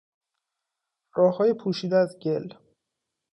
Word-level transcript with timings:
راههای 1.17 1.53
پوشیده 1.53 1.97
از 1.97 2.19
گل 2.19 2.49